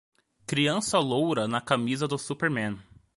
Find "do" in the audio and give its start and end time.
2.07-2.17